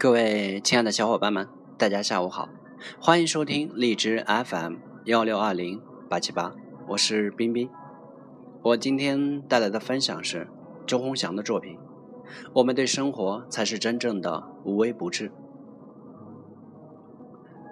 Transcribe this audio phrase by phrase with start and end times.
[0.00, 1.46] 各位亲爱的小伙伴们，
[1.76, 2.48] 大家下午好，
[2.98, 6.54] 欢迎收听荔枝 FM 幺六二零八七八，
[6.88, 7.68] 我是冰冰。
[8.62, 10.48] 我今天带来的分享是
[10.86, 11.78] 周鸿祥的作品。
[12.54, 15.30] 我们对生活才是真正的无微不至。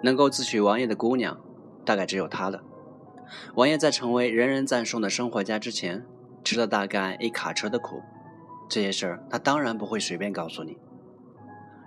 [0.03, 1.41] 能够自诩王爷的姑娘，
[1.83, 2.61] 大概只有他了。
[3.55, 6.05] 王爷在成为人人赞颂的生活家之前，
[6.43, 8.03] 吃了大概一卡车的苦。
[8.69, 10.77] 这些事儿，他当然不会随便告诉你。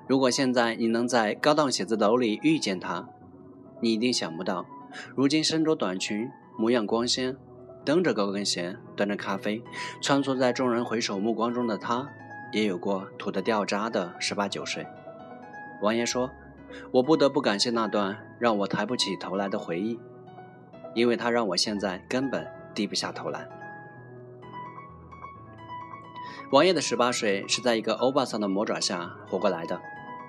[0.08, 3.08] 如果现在你能在高档写字楼里遇见他，
[3.80, 4.66] 你一定想不到，
[5.14, 7.36] 如今身着短裙，模样光鲜，
[7.84, 9.62] 蹬着高跟鞋，端着咖啡，
[10.00, 12.08] 穿梭在众人回首目光中的他，
[12.52, 14.86] 也有过土得掉渣的十八九岁。
[15.80, 16.30] 王爷说
[16.92, 19.98] ：“我不得不感谢那段让我抬不起头来的回忆，
[20.94, 23.48] 因为他让我现在根本低不下头来。”
[26.52, 29.80] 王爷的十八岁是在一个欧巴桑的魔爪下活过来的。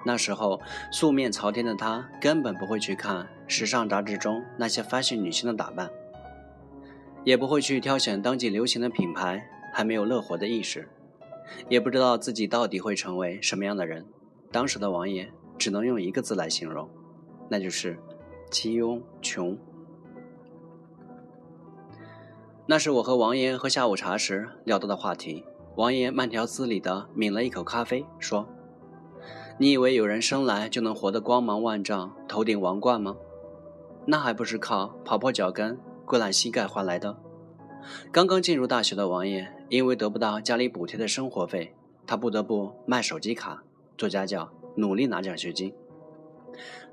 [0.06, 0.60] 那时候，
[0.92, 5.90] 素面朝天的他根本不会去看时尚杂志中那些 fashion 女星的打扮，
[7.24, 10.90] 也不会去挑选当季流行的品牌，还没有乐活的意识，
[11.70, 14.06] 也不知道自己到底会成为什么样的人。
[14.52, 16.90] 当时的王爷只能用一个字来形容，
[17.50, 17.98] 那就是
[18.52, 19.58] 气庸穷。
[22.66, 25.46] 那是我和王爷喝下午茶时聊到的话题。
[25.76, 28.48] 王爷慢条斯理地抿了一口咖啡，说。
[29.60, 33.16] 你以为有人生来就能活得光芒万丈、头顶王冠吗？
[34.06, 37.18] 那还不是靠跑破脚跟、跪烂膝盖换来的。
[38.12, 41.76] 刚刚进入大学的王爷，因为得不到家里补贴的生活费，
[42.08, 43.64] 他不得不卖手机卡、
[43.98, 45.74] 做家教，努力拿奖学金。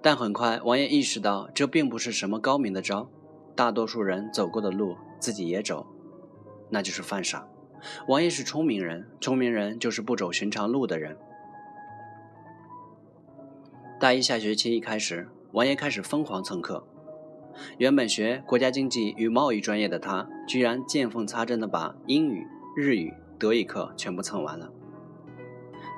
[0.02, 3.08] 但很快，王爷意识到这并不是什么高明的招，
[3.56, 5.86] 大多数人走过的路，自己也走，
[6.68, 7.48] 那就是犯傻。
[8.06, 11.16] 王爷是聪明人，聪明人就是不走寻常路的人。
[14.00, 16.86] 大一下学期一开始，王爷开始疯狂蹭课。
[17.76, 24.72] 原本学国家经济与贸易专业的他，居然见缝插针的把英语、日语、德语课全部蹭完了。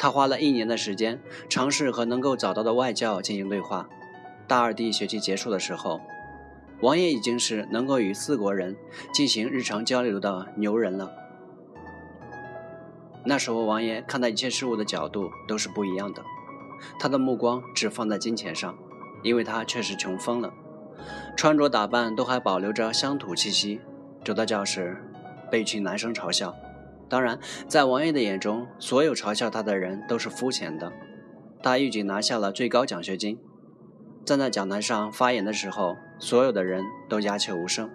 [0.00, 3.88] 他花了一年的时间，尝试和能够找到的外教进行对话。
[4.48, 6.00] 大二第一学期结束的时候，
[6.80, 8.76] 王爷已经是能够与四国人
[9.14, 11.12] 进行日常交流的牛人了。
[13.24, 16.20] 那时候，王爷看待一切事物的角度都是不一样的。
[16.98, 18.76] 他的目光只放在金钱上，
[19.22, 20.52] 因为他确实穷疯了，
[21.36, 23.80] 穿着打扮都还保留着乡土气息。
[24.24, 25.02] 走到教室，
[25.50, 26.54] 被一群男生嘲笑。
[27.08, 30.92] 当然，在王爷的眼中，所有嘲笑他的人都是肤浅的。
[31.62, 33.38] 他预警拿下了最高奖学金，
[34.24, 37.90] 站在讲台上发言的时候，所有的人都鸦雀无声。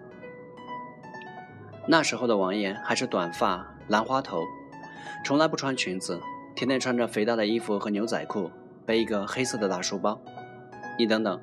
[1.87, 4.43] 那时候的王爷还是短发、兰花头，
[5.23, 6.19] 从来不穿裙子，
[6.55, 8.51] 天天穿着肥大的衣服和牛仔裤。
[8.87, 10.17] 背一个黑色的大书包，
[10.97, 11.41] 你等等，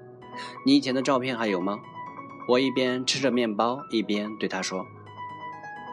[0.65, 1.79] 你以前的照片还有吗？
[2.49, 4.87] 我一边吃着面包，一边对他说：“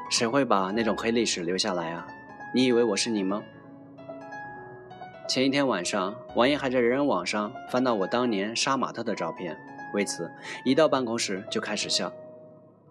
[0.09, 2.07] 谁会把那种黑历史留下来啊？
[2.55, 3.43] 你以为我是你吗？”
[5.27, 9.57] 前一天晚上，王爷还在人人网上翻到我当年杀马特的照片，
[9.93, 10.31] 为此
[10.63, 12.13] 一到办公室就开始笑。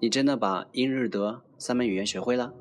[0.01, 2.53] 你真的把英日德三门语言学会了？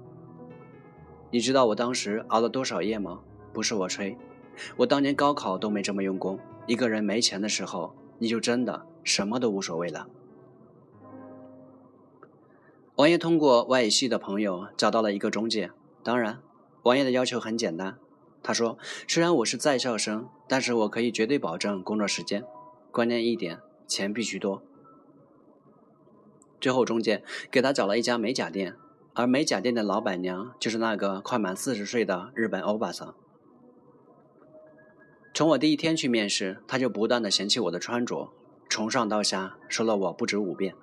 [1.29, 3.19] 你知道我当时熬了多少夜吗？
[3.51, 4.17] 不是我吹。
[4.77, 6.39] 我当年高考都没这么用功。
[6.67, 10.07] 一个人没钱的时候，你就真的什么都无所谓了。
[12.95, 15.71] 王爷通过外语系的朋友找到了一个中介。
[16.03, 16.39] 当然，
[16.83, 17.97] 王爷的要求很简单。
[18.41, 18.77] 他说
[19.07, 22.43] ：“虽然我是在校生，但是我可以绝对保证工作时间。
[22.91, 24.61] 关键一点，钱必须多。”
[26.61, 28.75] 最后，中介给他找了一家美甲店，
[29.13, 33.15] 而美甲店的老板娘就是那个快满四十岁的日本欧巴桑。
[35.39, 38.29] 从我第一天去面试，他就不断的嫌弃我的穿着，
[38.69, 40.75] 从上到下说了我不止五遍。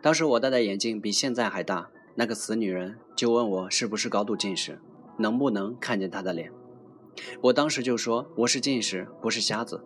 [0.00, 4.78] 当时我戴的眼镜比现在还大，那个死女人就问我是不是高度近视，
[5.18, 6.52] 能不能看见她的脸。
[7.40, 9.82] 我当时就说我是近视，不是瞎子。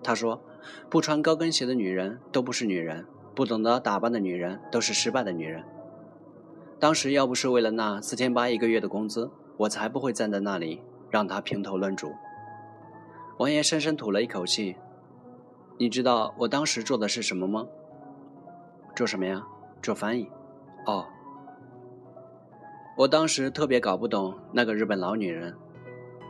[0.00, 0.40] 他说
[0.88, 3.04] 不穿高跟鞋的女人都不是女人，
[3.34, 5.64] 不懂得打扮的女人都是失败的女人。
[6.78, 10.80] 当时要不是为了那四千八一个月的工资，我才不会站在那里
[11.10, 12.12] 让他评头论足。
[13.38, 14.76] 王爷深深吐了一口气。
[15.78, 17.66] 你知道我当时做的是什么吗？
[18.94, 19.46] 做什么呀？
[19.82, 20.30] 做翻译。
[20.86, 21.06] 哦。
[22.96, 25.54] 我当时特别搞不懂那个日本老女人。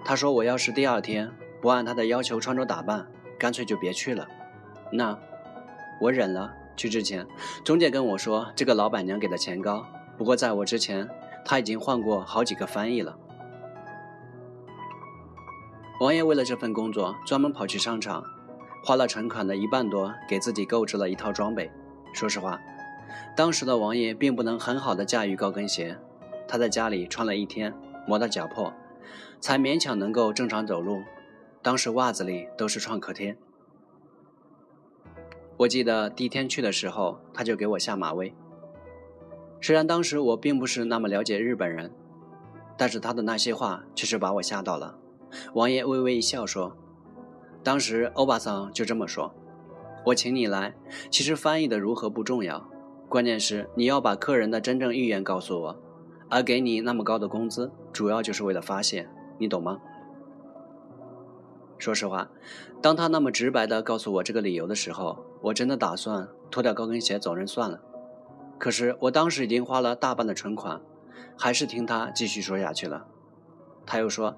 [0.05, 1.31] 她说我要是第二天
[1.61, 3.07] 不按她的要求穿着打扮，
[3.39, 4.27] 干脆就别去了。
[4.91, 5.17] 那
[6.01, 6.53] 我忍了。
[6.77, 7.27] 去之前，
[7.65, 9.87] 中介跟我说这个老板娘给的钱高，
[10.19, 11.09] 不过在我之前，
[11.43, 13.17] 她已经换过好几个翻译了。
[15.99, 18.23] 王爷为了这份工作，专门跑去商场，
[18.85, 21.71] 花了存款的一半多，给自己购置了一套装备。
[22.13, 22.61] 说实话，
[23.35, 25.97] 当时的王爷并不能很好的驾驭高跟鞋，
[26.47, 27.73] 他在家里穿了一天，
[28.07, 28.75] 磨得脚破，
[29.41, 31.03] 才勉强能够正常走路。
[31.63, 33.39] 当时袜子里都是创可贴。
[35.57, 38.35] 我记得第一天去的时候，他就给我下马威。
[39.63, 41.91] 虽然当时我并不是那么了解日本人，
[42.77, 44.99] 但是他的那些话确实把我吓到了。
[45.55, 46.77] 王爷微微一笑说
[47.63, 49.35] ：“当时欧巴桑就这么说，
[50.07, 50.75] 我请你来，
[51.11, 52.69] 其实翻译的如何不重要，
[53.09, 55.77] 关键是你要把客人的真正意愿告诉我，
[56.29, 59.09] 而给你那么高的工资，主要就是为了发泄，
[59.39, 59.81] 你懂吗？”
[61.79, 62.31] 说实话，
[62.81, 67.81] 当他那么直白地告诉我这个理由的时候，我真的打算脱掉高跟鞋走人算了。
[68.59, 70.81] 可是我当时已经花了大半的存款，
[71.37, 73.07] 还是听他继续说下去了。
[73.85, 74.37] 他又说。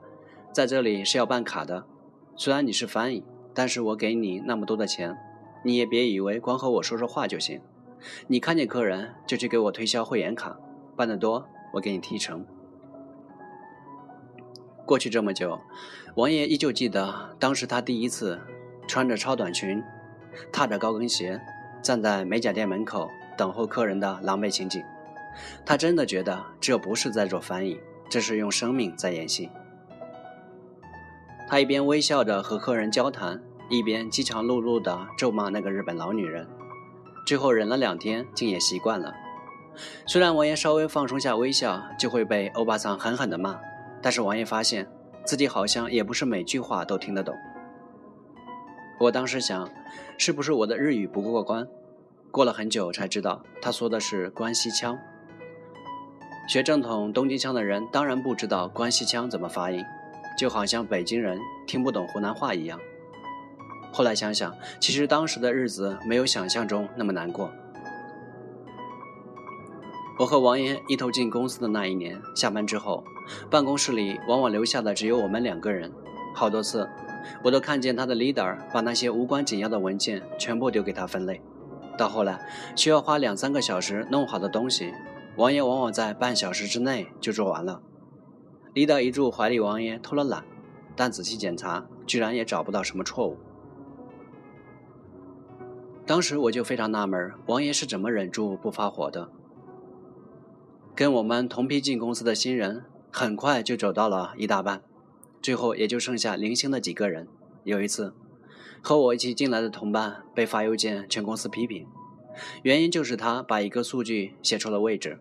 [0.52, 1.84] 在这里是要办卡的，
[2.34, 3.22] 虽然你是翻译，
[3.54, 5.16] 但是我给你那么多的钱，
[5.64, 7.60] 你也别以为光和我说说话就行。
[8.26, 10.58] 你看见客人就去给我推销会员卡，
[10.96, 12.44] 办得多我给你提成。
[14.84, 15.60] 过去这么久，
[16.14, 18.40] 王爷依旧记得当时他第一次
[18.86, 19.82] 穿着超短裙，
[20.50, 21.40] 踏着高跟鞋，
[21.82, 24.82] 站在美甲店门口等候客人的狼狈情景。
[25.64, 27.78] 他真的觉得这不是在做翻译，
[28.08, 29.50] 这是用生命在演戏。
[31.48, 36.46] 他一边微笑着和客人交谈，一边饥肠辘辘地咒骂那个日本老女人。
[37.26, 39.14] 最后忍了两天，竟也习惯了。
[40.06, 43.58] 虽然王爷稍微放松下微笑，就会被欧巴桑狠狠地骂，
[44.02, 44.86] 但是王爷发现
[45.24, 47.34] 自己好像也不是每句话都听得懂。
[49.00, 49.70] 我当时想，
[50.18, 51.66] 是不是我的日语不过关？
[52.30, 54.98] 过了很久才知道，他说的是关西腔。
[56.46, 59.82] 学正统东京腔的人当然不知道关西腔怎么发音。
[60.38, 62.78] 就好像北京人听不懂湖南话一样。
[63.90, 67.50] 后来想想，其实当时的日子没有想象中那么难过。
[70.18, 73.02] 我和王岩一头进公司的那一年，下班之后，
[73.50, 75.92] 办公室里往往留下的只有我们两个人。
[76.34, 76.88] 好多次，
[77.42, 81.40] 我都看见他的 leader 把那些无关紧要的文件全部丢给他分类。
[81.96, 82.38] 到后来，
[82.76, 84.92] 需要花两三个小时弄好的东西，
[85.36, 87.80] 王爷往往在半小时之内就做完了。
[88.74, 90.44] 李导一住怀里王爷偷了懒，
[90.94, 93.36] 但仔细检查，居然也找不到什么错误。
[96.06, 99.30] 当时我就非常纳闷，王爷是怎么忍住不发火的？
[100.94, 104.82] 跟我们同批进公司的新人，很快就走到了一大半，
[105.42, 107.28] 最后也就剩下零星的几个人。
[107.64, 108.14] 有一次，
[108.80, 111.86] 和我一起进来的同伴被发邮件全公司批评，
[112.62, 115.20] 原因就是他把一个数据写错了位置。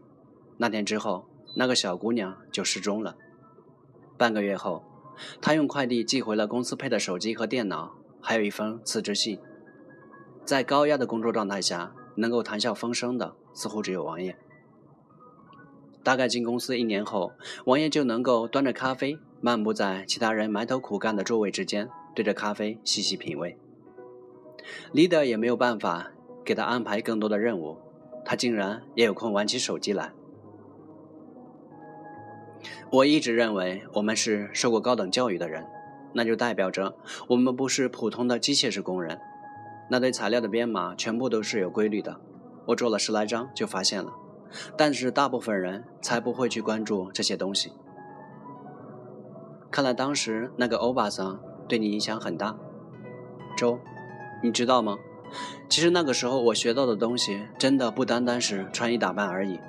[0.57, 3.17] 那天之后，那个小姑娘就失踪了。
[4.17, 4.83] 半个月后，
[5.39, 9.39] 他用快递寄回了公司配的手机和电脑，还有一封辞职信。
[10.43, 14.37] 在高压的工作状态下，能够谈笑风生的似乎只有王爷。
[16.03, 17.33] 大概进公司一年后，
[17.65, 23.57] 王爷就能够端着咖啡，漫步在其他人埋头苦干的座位之间，对着咖啡细细品味。
[24.93, 26.11] leader 也没有办法
[26.43, 27.77] 给他安排更多的任务，
[28.23, 30.13] 他竟然也有空玩起手机来。
[32.91, 35.65] 我一直认为我们是受过高等教育的人，
[36.13, 36.95] 那就代表着
[37.27, 39.19] 我们不是普通的机械式工人。
[39.89, 42.19] 那堆材料的编码全部都是有规律的，
[42.67, 44.13] 我做了十来张就发现了。
[44.77, 47.73] 但是大部分人才不会去关注这些东西。
[49.69, 52.57] 看来当时那个欧巴桑对你影响很大，
[53.57, 53.79] 周，
[54.41, 54.97] 你知道吗？
[55.67, 59.59] 其实那个时候我学到的东西真的不单单是穿衣打扮而已。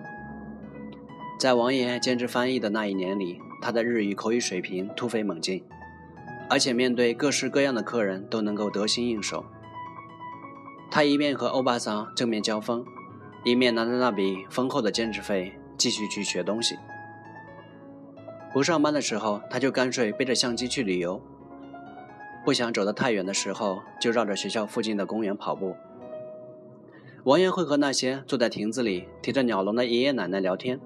[1.39, 5.63] 在王爷兼职翻译的那一年里，他的日语口语水平突飞猛进，
[6.51, 9.45] 而且面对各式各样的客人都能够得心应手。
[10.91, 12.85] 他一面和欧巴桑正面交锋，
[13.45, 16.77] 一面拿着那笔丰厚的兼职费继续去学东西。
[18.53, 21.21] 不上班的时候，他就干脆背着相机去旅游；
[22.45, 25.77] 不想走得太远的时候，就绕着学校附近的公园跑步。
[27.23, 30.81] 王爷会和那些坐在亭子里提着鸟笼的爷爷奶奶聊天。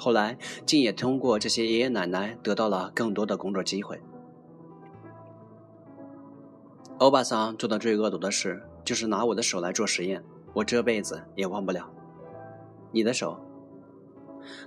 [0.00, 4.00] 后来，竟也通过这些爷爷奶奶得到了更多的工作机会。
[6.98, 10.22] 欧巴桑做的最恶毒的事，就是拿我的手来做实验，
[10.54, 11.90] 我这辈子也忘不了。
[12.92, 13.38] 你的手？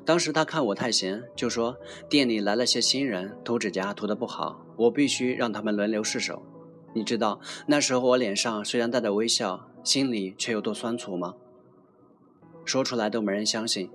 [0.05, 1.77] 当时他看我太闲，就说
[2.09, 6.43] 店里来了些新人，涂指甲涂得不好，我必须让他们轮流试手。
[6.93, 11.35] 你知道那时候我脸上虽然带着微笑，心里却有多酸楚吗？
[12.63, 13.89] 说出来都没人相信。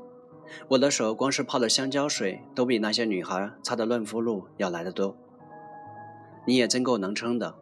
[0.68, 5.16] 我的手光是泡的香蕉水，都比那些女孩擦的润肤露要来得多。
[6.44, 7.54] 你也真够能撑的。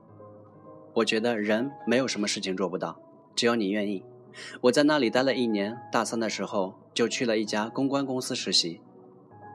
[0.95, 3.01] 我觉得人没有什么事情做不到，
[3.35, 4.05] 只要你愿意。
[4.63, 8.81] 我在那里待了一年，大三的时候就去了一家公关公司实习。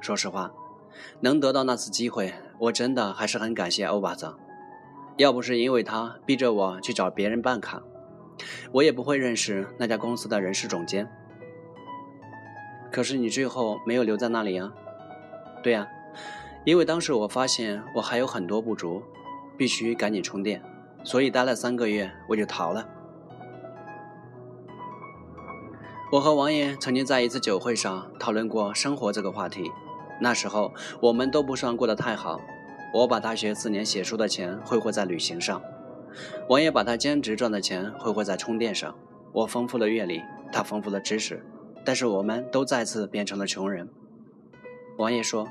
[0.01, 0.51] 说实话，
[1.21, 4.38] 能得到那次机会，我真的还是很感谢欧巴桑。
[5.17, 7.83] 要不是因为他逼着我去找别人办卡，
[8.71, 11.09] 我也不会认识那家公司的人事总监。
[12.91, 14.74] 可是你最后没有留在那里啊？
[15.62, 15.88] 对呀，
[16.65, 19.03] 因为当时我发现我还有很多不足，
[19.58, 20.62] 必须赶紧充电，
[21.03, 22.88] 所以待了三个月我就逃了。
[26.12, 29.72] 我和王爷曾经在一次酒会上讨论过生活这个话题，
[30.19, 32.41] 那时候我们都不算过得太好。
[32.91, 35.62] 我把大学四年写书的钱挥霍在旅行上，
[36.48, 38.96] 王爷把他兼职赚的钱挥霍在充电上。
[39.31, 41.46] 我丰富了阅历，他丰富了知识，
[41.83, 43.89] 但是我们都再次变成了穷人。
[44.98, 45.48] 王爷说：“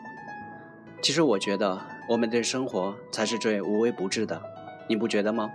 [1.02, 4.42] 其实我觉得我们对生活才是最无微不至的，
[4.88, 5.50] 你不觉得吗？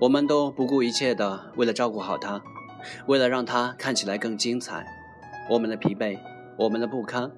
[0.00, 2.42] 我们都不顾一切的为了照顾好他，
[3.06, 4.86] 为了让他看起来更精彩，
[5.50, 6.18] 我们的疲惫，
[6.58, 7.30] 我们的不堪。”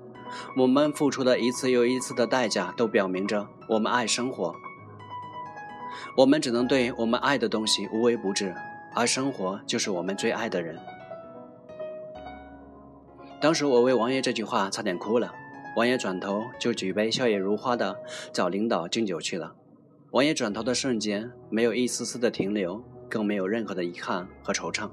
[0.59, 4.55] 我们付出的一次又一次的代价，都表明着我们爱生活。
[6.19, 8.55] 我们只能对我们爱的东西无微不至，
[8.95, 10.79] 而生活就是我们最爱的人。
[13.41, 15.33] 当时我为王爷这句话差点哭了。
[15.77, 17.97] 王爷转头就举杯笑靥如花的
[18.33, 19.55] 找领导敬酒去了。
[20.11, 24.91] 王爷转头的瞬间，没有一丝丝的停留，更没有任何的遗憾和惆怅，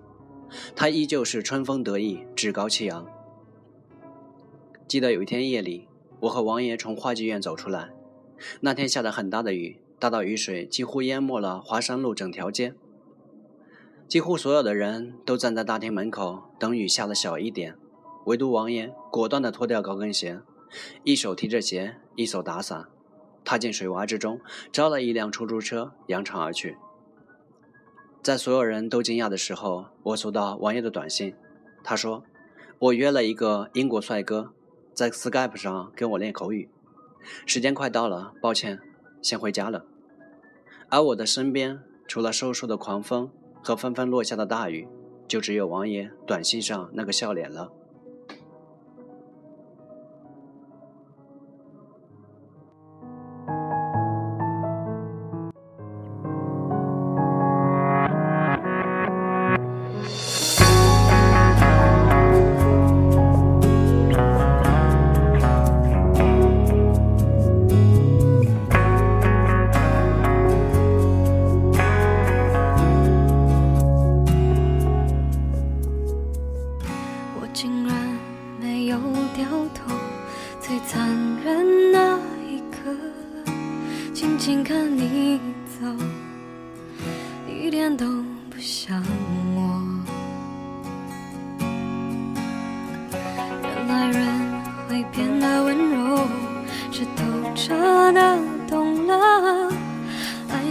[0.75, 3.07] 他依旧是春风得意，趾高气扬。
[4.87, 5.87] 记得有一天夜里，
[6.19, 7.89] 我和王爷从话剧院走出来。
[8.59, 12.75] 那天下了很大的雨，大到雨水几乎淹没了华山路整条街。
[14.07, 17.75] 几乎所有的人都站在大厅门口等雨下的小一点，
[18.25, 20.41] 唯独王爷果断地脱掉高跟鞋，
[21.03, 22.87] 一手提着鞋，一手打伞，
[23.43, 24.39] 踏进水洼之中，
[24.71, 26.77] 招了一辆出租车，扬长而去。
[28.21, 31.35] 在所有人都惊讶的时候，我收到王爷的短信，
[31.83, 32.23] 他说
[32.79, 34.51] ：“我约了一个英国帅哥。”
[34.95, 36.69] 在 Skype 上跟我练口语，
[37.45, 38.79] 时间快到了，抱歉，
[39.21, 39.85] 先回家了。
[40.87, 43.29] 而我的身边，除了瘦瘦的狂风
[43.61, 44.87] 和纷纷落下的大雨，
[45.27, 47.73] 就只有王爷短信上那个笑脸了。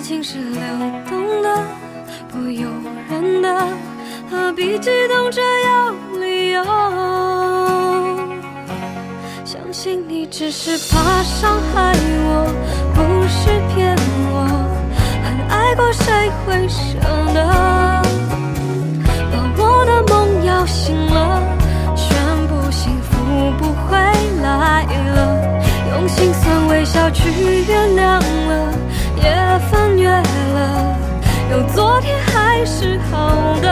[0.04, 0.60] 情是流
[1.08, 1.48] 动的，
[2.28, 2.68] 不由
[3.08, 3.66] 人的，
[4.30, 6.62] 何必激动着要理由？
[9.46, 11.94] 相信你只是怕伤害
[12.26, 12.44] 我，
[12.92, 13.96] 不是骗
[14.28, 14.44] 我。
[15.24, 16.98] 很爱过，谁会舍
[17.32, 17.40] 得？
[19.32, 21.42] 把我的梦摇醒了，
[21.96, 22.14] 宣
[22.46, 23.14] 布幸福
[23.56, 23.96] 不会
[24.42, 24.84] 来
[25.14, 25.18] 了，
[25.92, 27.30] 用心酸微笑去
[27.66, 28.52] 原谅了。
[29.16, 29.30] 也
[29.70, 29.83] 翻，
[31.50, 33.68] 有昨天还是好的，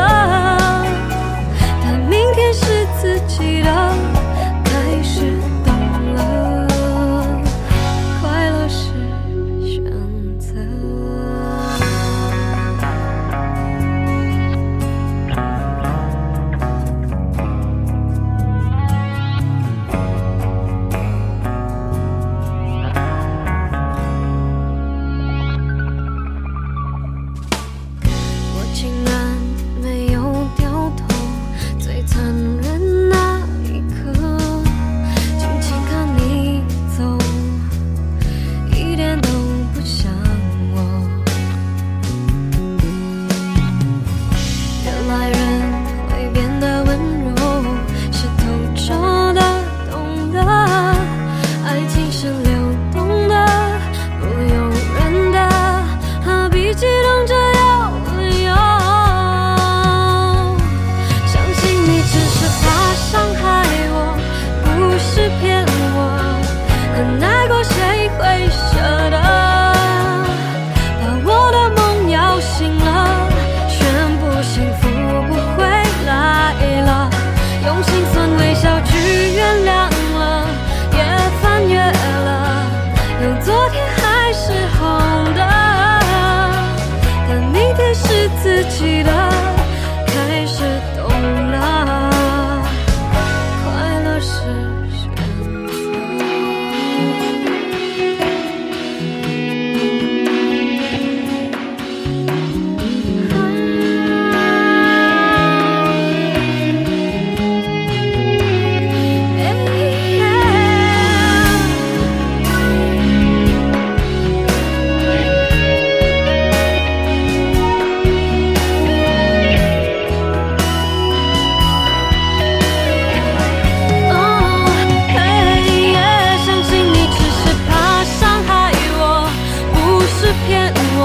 [130.52, 131.00] 骗我，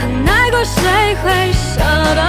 [0.00, 1.78] 很爱过，谁会舍
[2.16, 2.20] 得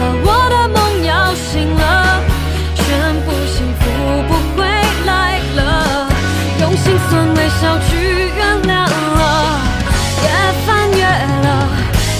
[0.00, 2.20] 把我的梦摇醒了？
[2.74, 2.82] 全
[3.22, 3.82] 部幸福
[4.26, 4.66] 不回
[5.06, 5.60] 来了，
[6.60, 7.90] 用心酸微笑去
[8.36, 9.22] 原谅了，
[10.24, 10.26] 也
[10.66, 11.46] 翻越了，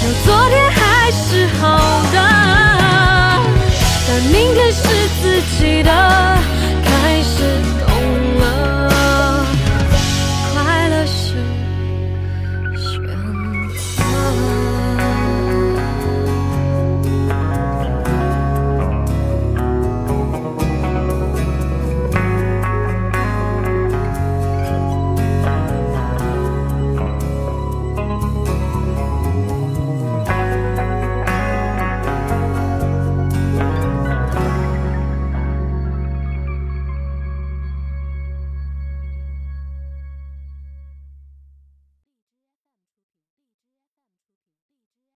[0.05, 1.21] 有昨天还是
[1.61, 1.63] 好
[2.13, 2.17] 的，
[4.07, 4.81] 但明天是
[5.21, 5.91] 自己的。